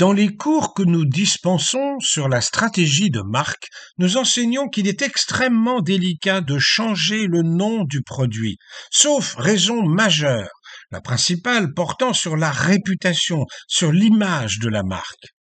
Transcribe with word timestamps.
Dans 0.00 0.14
les 0.14 0.34
cours 0.34 0.72
que 0.72 0.82
nous 0.82 1.04
dispensons 1.04 2.00
sur 2.00 2.30
la 2.30 2.40
stratégie 2.40 3.10
de 3.10 3.20
marque, 3.20 3.68
nous 3.98 4.16
enseignons 4.16 4.66
qu'il 4.66 4.88
est 4.88 5.02
extrêmement 5.02 5.82
délicat 5.82 6.40
de 6.40 6.58
changer 6.58 7.26
le 7.26 7.42
nom 7.42 7.84
du 7.84 8.00
produit, 8.00 8.56
sauf 8.90 9.34
raison 9.36 9.82
majeure, 9.82 10.48
la 10.90 11.02
principale 11.02 11.74
portant 11.74 12.14
sur 12.14 12.38
la 12.38 12.50
réputation, 12.50 13.44
sur 13.68 13.92
l'image 13.92 14.58
de 14.58 14.70
la 14.70 14.84
marque. 14.84 15.34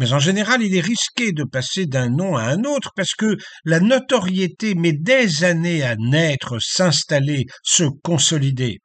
Mais 0.00 0.12
en 0.12 0.18
général, 0.18 0.60
il 0.60 0.74
est 0.74 0.80
risqué 0.80 1.30
de 1.30 1.44
passer 1.44 1.86
d'un 1.86 2.10
nom 2.10 2.36
à 2.36 2.46
un 2.46 2.64
autre 2.64 2.90
parce 2.96 3.14
que 3.14 3.36
la 3.64 3.78
notoriété 3.78 4.74
met 4.74 4.92
des 4.92 5.44
années 5.44 5.84
à 5.84 5.94
naître, 5.94 6.58
s'installer, 6.60 7.46
se 7.62 7.84
consolider. 8.02 8.80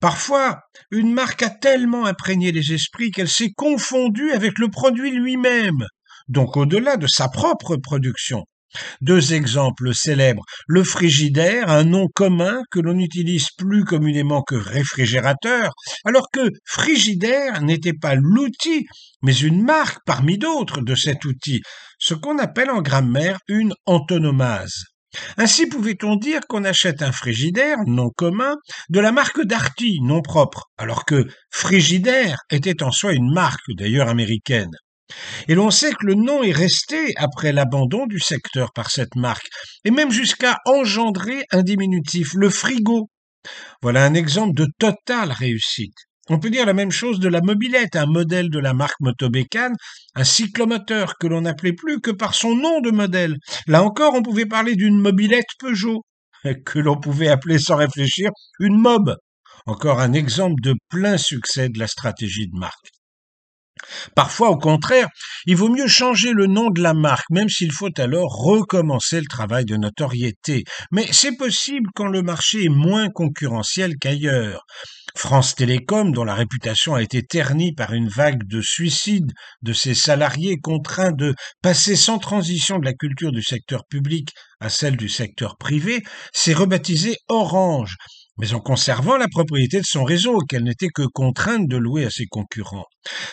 Parfois, 0.00 0.60
une 0.90 1.12
marque 1.12 1.42
a 1.42 1.50
tellement 1.50 2.06
imprégné 2.06 2.52
les 2.52 2.72
esprits 2.72 3.10
qu'elle 3.10 3.28
s'est 3.28 3.52
confondue 3.56 4.32
avec 4.32 4.58
le 4.58 4.68
produit 4.68 5.10
lui-même, 5.10 5.86
donc 6.28 6.56
au-delà 6.56 6.96
de 6.96 7.06
sa 7.06 7.28
propre 7.28 7.76
production. 7.76 8.44
Deux 9.00 9.34
exemples 9.34 9.92
célèbres. 9.94 10.44
Le 10.68 10.84
frigidaire, 10.84 11.70
un 11.70 11.84
nom 11.84 12.06
commun 12.06 12.62
que 12.70 12.78
l'on 12.78 12.94
n'utilise 12.94 13.48
plus 13.58 13.84
communément 13.84 14.42
que 14.42 14.54
réfrigérateur, 14.54 15.72
alors 16.04 16.30
que 16.32 16.50
frigidaire 16.64 17.62
n'était 17.62 17.92
pas 17.92 18.14
l'outil, 18.14 18.86
mais 19.22 19.34
une 19.34 19.62
marque 19.62 19.98
parmi 20.06 20.38
d'autres 20.38 20.82
de 20.82 20.94
cet 20.94 21.24
outil, 21.24 21.62
ce 21.98 22.14
qu'on 22.14 22.38
appelle 22.38 22.70
en 22.70 22.80
grammaire 22.80 23.38
une 23.48 23.74
antonomase. 23.86 24.84
Ainsi 25.36 25.66
pouvait-on 25.66 26.16
dire 26.16 26.40
qu'on 26.48 26.64
achète 26.64 27.02
un 27.02 27.12
frigidaire, 27.12 27.78
non 27.86 28.10
commun, 28.10 28.56
de 28.88 29.00
la 29.00 29.12
marque 29.12 29.42
Darty, 29.42 29.98
non 30.02 30.22
propre, 30.22 30.70
alors 30.78 31.04
que 31.04 31.26
frigidaire 31.50 32.38
était 32.50 32.82
en 32.82 32.92
soi 32.92 33.12
une 33.12 33.32
marque, 33.32 33.70
d'ailleurs 33.76 34.08
américaine. 34.08 34.70
Et 35.48 35.54
l'on 35.54 35.70
sait 35.70 35.92
que 35.92 36.06
le 36.06 36.14
nom 36.14 36.42
est 36.42 36.52
resté 36.52 37.12
après 37.16 37.52
l'abandon 37.52 38.06
du 38.06 38.20
secteur 38.20 38.72
par 38.72 38.90
cette 38.90 39.16
marque, 39.16 39.48
et 39.84 39.90
même 39.90 40.12
jusqu'à 40.12 40.58
engendrer 40.64 41.44
un 41.50 41.62
diminutif, 41.62 42.34
le 42.34 42.48
frigo. 42.48 43.10
Voilà 43.82 44.04
un 44.04 44.14
exemple 44.14 44.54
de 44.54 44.68
totale 44.78 45.32
réussite. 45.32 45.96
On 46.32 46.38
peut 46.38 46.50
dire 46.50 46.64
la 46.64 46.74
même 46.74 46.92
chose 46.92 47.18
de 47.18 47.28
la 47.28 47.40
mobilette, 47.40 47.96
un 47.96 48.06
modèle 48.06 48.50
de 48.50 48.60
la 48.60 48.72
marque 48.72 49.00
Motobécane, 49.00 49.74
un 50.14 50.22
cyclomoteur 50.22 51.14
que 51.18 51.26
l'on 51.26 51.40
n'appelait 51.40 51.72
plus 51.72 52.00
que 52.00 52.12
par 52.12 52.36
son 52.36 52.54
nom 52.54 52.80
de 52.80 52.92
modèle. 52.92 53.36
Là 53.66 53.82
encore, 53.82 54.14
on 54.14 54.22
pouvait 54.22 54.46
parler 54.46 54.76
d'une 54.76 55.00
mobilette 55.00 55.48
Peugeot, 55.58 56.04
que 56.64 56.78
l'on 56.78 57.00
pouvait 57.00 57.26
appeler 57.26 57.58
sans 57.58 57.74
réfléchir 57.74 58.30
une 58.60 58.78
mob. 58.78 59.16
Encore 59.66 59.98
un 59.98 60.12
exemple 60.12 60.62
de 60.62 60.76
plein 60.88 61.18
succès 61.18 61.68
de 61.68 61.80
la 61.80 61.88
stratégie 61.88 62.46
de 62.46 62.56
marque. 62.56 62.90
Parfois, 64.14 64.50
au 64.50 64.58
contraire, 64.58 65.08
il 65.46 65.56
vaut 65.56 65.68
mieux 65.68 65.88
changer 65.88 66.32
le 66.32 66.46
nom 66.46 66.70
de 66.70 66.82
la 66.82 66.94
marque, 66.94 67.30
même 67.30 67.48
s'il 67.48 67.72
faut 67.72 67.90
alors 67.98 68.32
recommencer 68.32 69.20
le 69.20 69.26
travail 69.26 69.64
de 69.64 69.76
notoriété. 69.76 70.64
Mais 70.90 71.06
c'est 71.12 71.36
possible 71.36 71.90
quand 71.94 72.08
le 72.08 72.22
marché 72.22 72.64
est 72.64 72.68
moins 72.68 73.08
concurrentiel 73.08 73.96
qu'ailleurs. 74.00 74.64
France 75.16 75.54
Télécom, 75.54 76.12
dont 76.12 76.24
la 76.24 76.34
réputation 76.34 76.94
a 76.94 77.02
été 77.02 77.22
ternie 77.22 77.72
par 77.72 77.92
une 77.92 78.08
vague 78.08 78.46
de 78.46 78.60
suicides 78.60 79.32
de 79.62 79.72
ses 79.72 79.94
salariés 79.94 80.58
contraints 80.60 81.12
de 81.12 81.34
passer 81.62 81.96
sans 81.96 82.18
transition 82.18 82.78
de 82.78 82.84
la 82.84 82.94
culture 82.94 83.32
du 83.32 83.42
secteur 83.42 83.84
public 83.86 84.30
à 84.60 84.68
celle 84.68 84.96
du 84.96 85.08
secteur 85.08 85.56
privé, 85.56 86.02
s'est 86.32 86.54
rebaptisé 86.54 87.16
Orange, 87.28 87.96
mais 88.40 88.54
en 88.54 88.60
conservant 88.60 89.16
la 89.16 89.28
propriété 89.28 89.78
de 89.78 89.84
son 89.84 90.04
réseau 90.04 90.38
qu'elle 90.48 90.64
n'était 90.64 90.88
que 90.88 91.06
contrainte 91.12 91.68
de 91.68 91.76
louer 91.76 92.06
à 92.06 92.10
ses 92.10 92.26
concurrents. 92.26 92.86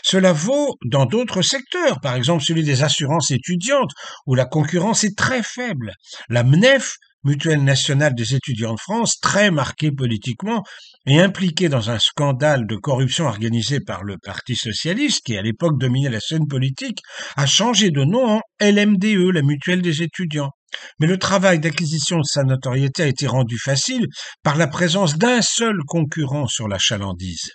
Cela 0.03 0.33
vaut 0.33 0.75
dans 0.85 1.05
d'autres 1.05 1.41
secteurs, 1.41 1.99
par 2.01 2.15
exemple 2.15 2.43
celui 2.43 2.63
des 2.63 2.83
assurances 2.83 3.31
étudiantes, 3.31 3.91
où 4.25 4.35
la 4.35 4.45
concurrence 4.45 5.03
est 5.03 5.17
très 5.17 5.43
faible. 5.43 5.93
La 6.29 6.43
MNEF 6.43 6.97
Mutuelle 7.23 7.63
nationale 7.63 8.15
des 8.15 8.35
étudiants 8.35 8.75
de 8.75 8.79
France, 8.79 9.19
très 9.19 9.51
marquée 9.51 9.91
politiquement 9.91 10.63
et 11.05 11.19
impliquée 11.19 11.67
dans 11.67 11.89
un 11.89 11.99
scandale 11.99 12.67
de 12.67 12.75
corruption 12.77 13.25
organisé 13.25 13.79
par 13.81 14.03
le 14.03 14.17
Parti 14.17 14.55
socialiste, 14.55 15.25
qui 15.25 15.35
à 15.35 15.41
l'époque 15.41 15.77
dominait 15.79 16.09
la 16.09 16.21
scène 16.21 16.47
politique, 16.47 16.99
a 17.35 17.45
changé 17.45 17.89
de 17.89 18.05
nom 18.05 18.37
en 18.37 18.41
LMDE, 18.61 19.33
la 19.33 19.41
Mutuelle 19.41 19.81
des 19.81 20.03
étudiants. 20.03 20.51
Mais 20.99 21.07
le 21.07 21.17
travail 21.17 21.59
d'acquisition 21.59 22.17
de 22.17 22.25
sa 22.25 22.43
notoriété 22.43 23.03
a 23.03 23.07
été 23.07 23.27
rendu 23.27 23.57
facile 23.57 24.05
par 24.43 24.57
la 24.57 24.67
présence 24.67 25.17
d'un 25.17 25.41
seul 25.41 25.77
concurrent 25.87 26.47
sur 26.47 26.67
la 26.67 26.77
chalandise. 26.77 27.51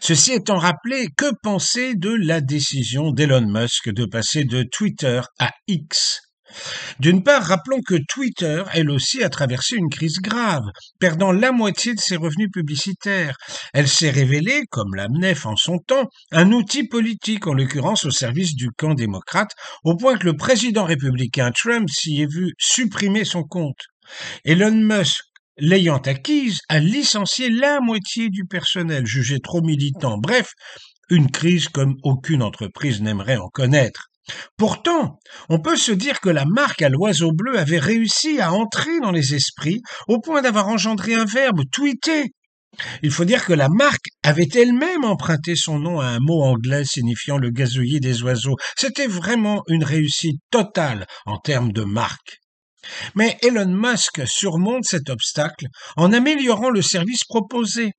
Ceci 0.00 0.32
étant 0.32 0.58
rappelé, 0.58 1.06
que 1.16 1.32
penser 1.42 1.94
de 1.94 2.10
la 2.10 2.40
décision 2.40 3.12
d'Elon 3.12 3.46
Musk 3.46 3.90
de 3.90 4.04
passer 4.04 4.44
de 4.44 4.64
Twitter 4.64 5.22
à 5.38 5.50
X? 5.68 6.20
D'une 6.98 7.22
part, 7.22 7.42
rappelons 7.42 7.80
que 7.86 7.96
Twitter, 8.08 8.62
elle 8.72 8.90
aussi, 8.90 9.22
a 9.22 9.28
traversé 9.28 9.76
une 9.76 9.88
crise 9.88 10.18
grave, 10.20 10.64
perdant 10.98 11.32
la 11.32 11.52
moitié 11.52 11.94
de 11.94 12.00
ses 12.00 12.16
revenus 12.16 12.50
publicitaires. 12.52 13.36
Elle 13.72 13.88
s'est 13.88 14.10
révélée, 14.10 14.62
comme 14.70 14.94
la 14.94 15.08
MNEF 15.08 15.46
en 15.46 15.56
son 15.56 15.78
temps, 15.78 16.08
un 16.30 16.52
outil 16.52 16.86
politique, 16.86 17.46
en 17.46 17.54
l'occurrence 17.54 18.04
au 18.04 18.10
service 18.10 18.54
du 18.54 18.70
camp 18.76 18.94
démocrate, 18.94 19.52
au 19.84 19.96
point 19.96 20.16
que 20.16 20.26
le 20.26 20.36
président 20.36 20.84
républicain 20.84 21.50
Trump 21.52 21.88
s'y 21.90 22.22
est 22.22 22.32
vu 22.32 22.52
supprimer 22.58 23.24
son 23.24 23.42
compte. 23.42 23.80
Elon 24.44 24.72
Musk, 24.72 25.22
l'ayant 25.56 25.98
acquise, 25.98 26.58
a 26.68 26.78
licencié 26.78 27.50
la 27.50 27.80
moitié 27.80 28.28
du 28.28 28.44
personnel, 28.44 29.06
jugé 29.06 29.38
trop 29.40 29.62
militant. 29.62 30.18
Bref, 30.18 30.52
une 31.10 31.30
crise 31.30 31.68
comme 31.68 31.96
aucune 32.02 32.42
entreprise 32.42 33.02
n'aimerait 33.02 33.36
en 33.36 33.48
connaître. 33.48 34.11
Pourtant, 34.56 35.18
on 35.48 35.58
peut 35.58 35.76
se 35.76 35.92
dire 35.92 36.20
que 36.20 36.28
la 36.28 36.44
marque 36.44 36.82
à 36.82 36.88
l'oiseau 36.88 37.32
bleu 37.32 37.58
avait 37.58 37.78
réussi 37.78 38.40
à 38.40 38.52
entrer 38.52 39.00
dans 39.00 39.10
les 39.10 39.34
esprits 39.34 39.82
au 40.08 40.20
point 40.20 40.42
d'avoir 40.42 40.68
engendré 40.68 41.14
un 41.14 41.24
verbe 41.24 41.62
tweeter. 41.72 42.32
Il 43.02 43.10
faut 43.10 43.24
dire 43.24 43.44
que 43.44 43.52
la 43.52 43.68
marque 43.68 44.06
avait 44.22 44.48
elle-même 44.54 45.04
emprunté 45.04 45.56
son 45.56 45.78
nom 45.78 46.00
à 46.00 46.06
un 46.06 46.18
mot 46.20 46.42
anglais 46.42 46.84
signifiant 46.84 47.36
le 47.36 47.50
gazouillis 47.50 48.00
des 48.00 48.22
oiseaux. 48.22 48.56
C'était 48.78 49.06
vraiment 49.06 49.62
une 49.68 49.84
réussite 49.84 50.40
totale 50.50 51.06
en 51.26 51.38
termes 51.38 51.72
de 51.72 51.84
marque. 51.84 52.38
Mais 53.14 53.38
Elon 53.42 53.68
Musk 53.68 54.26
surmonte 54.26 54.84
cet 54.84 55.10
obstacle 55.10 55.66
en 55.96 56.12
améliorant 56.12 56.70
le 56.70 56.82
service 56.82 57.24
proposé. 57.24 57.92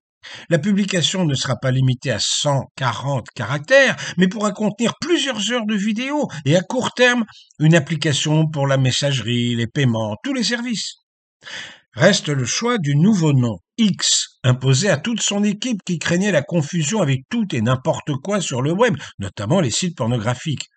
La 0.49 0.59
publication 0.59 1.25
ne 1.25 1.35
sera 1.35 1.55
pas 1.55 1.71
limitée 1.71 2.11
à 2.11 2.19
140 2.19 3.27
caractères, 3.35 3.95
mais 4.17 4.27
pourra 4.27 4.51
contenir 4.51 4.93
plusieurs 4.99 5.51
heures 5.51 5.65
de 5.65 5.75
vidéo 5.75 6.27
et 6.45 6.55
à 6.55 6.61
court 6.61 6.93
terme 6.93 7.25
une 7.59 7.75
application 7.75 8.47
pour 8.47 8.67
la 8.67 8.77
messagerie, 8.77 9.55
les 9.55 9.67
paiements, 9.67 10.15
tous 10.23 10.33
les 10.33 10.43
services. 10.43 10.95
Reste 11.93 12.29
le 12.29 12.45
choix 12.45 12.79
du 12.79 12.95
nouveau 12.95 13.33
nom, 13.33 13.59
X, 13.77 14.39
imposé 14.43 14.89
à 14.89 14.97
toute 14.97 15.21
son 15.21 15.43
équipe 15.43 15.83
qui 15.85 15.99
craignait 15.99 16.31
la 16.31 16.41
confusion 16.41 17.01
avec 17.01 17.21
tout 17.29 17.45
et 17.53 17.61
n'importe 17.61 18.13
quoi 18.23 18.41
sur 18.41 18.63
le 18.63 18.71
web, 18.71 18.95
notamment 19.19 19.61
les 19.61 19.69
sites 19.69 19.95
pornographiques. 19.95 20.69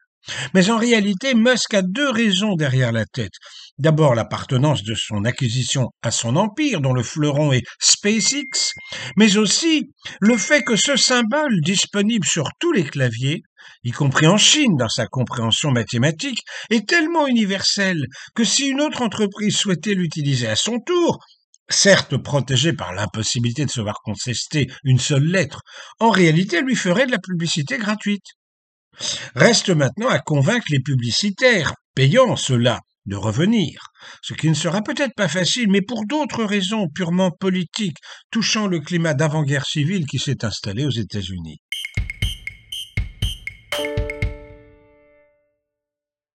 Mais 0.54 0.70
en 0.70 0.78
réalité, 0.78 1.34
Musk 1.34 1.75
a 1.75 1.82
deux 1.82 2.10
raisons 2.10 2.54
derrière 2.56 2.92
la 2.92 3.04
tête. 3.04 3.32
D'abord 3.78 4.14
l'appartenance 4.14 4.82
de 4.82 4.94
son 4.94 5.25
acquisition 5.25 5.91
à 6.03 6.10
son 6.10 6.37
empire, 6.37 6.81
dont 6.81 6.94
le 6.94 7.03
fleuron 7.03 7.53
est 7.53 7.64
SpaceX, 7.81 8.72
mais 9.16 9.36
aussi 9.36 9.91
le 10.20 10.36
fait 10.36 10.62
que 10.62 10.76
ce 10.76 10.97
symbole, 10.97 11.60
disponible 11.60 12.26
sur 12.26 12.48
tous 12.59 12.72
les 12.72 12.84
claviers, 12.84 13.42
y 13.84 13.91
compris 13.91 14.26
en 14.26 14.38
Chine 14.38 14.76
dans 14.76 14.88
sa 14.88 15.06
compréhension 15.06 15.70
mathématique, 15.70 16.41
est 16.70 16.88
tellement 16.88 17.26
universel 17.26 18.06
que 18.34 18.44
si 18.44 18.69
une 18.69 18.81
autre 18.81 19.03
entreprise 19.03 19.56
souhaitait 19.56 19.94
l'utiliser 19.94 20.47
à 20.47 20.56
son 20.56 20.78
tour, 20.81 21.19
certes 21.68 22.16
protégée 22.16 22.72
par 22.72 22.92
l'impossibilité 22.95 23.65
de 23.65 23.71
se 23.71 23.80
voir 23.80 24.01
contester 24.04 24.68
une 24.84 24.98
seule 24.98 25.27
lettre, 25.27 25.62
en 26.01 26.10
réalité 26.10 26.62
lui 26.62 26.77
ferait 26.77 27.06
de 27.06 27.12
la 27.12 27.18
publicité 27.18 27.78
gratuite. 27.78 28.24
Reste 29.34 29.71
maintenant 29.71 30.09
à 30.09 30.19
convaincre 30.19 30.66
les 30.71 30.81
publicitaires, 30.81 31.75
payant 31.95 32.37
cela, 32.37 32.81
de 33.07 33.16
revenir, 33.16 33.89
ce 34.22 34.34
qui 34.34 34.48
ne 34.48 34.54
sera 34.54 34.83
peut-être 34.83 35.15
pas 35.16 35.28
facile, 35.28 35.71
mais 35.71 35.83
pour 35.83 36.07
d'autres 36.07 36.45
raisons 36.45 36.89
purement 36.89 37.31
politiques, 37.31 37.98
touchant 38.31 38.66
le 38.66 38.81
climat 38.81 39.15
d'avant-guerre 39.15 39.66
civile 39.66 40.07
qui 40.07 40.19
s'est 40.19 40.45
installé 40.45 40.84
aux 40.84 40.91
États-Unis. 40.91 41.59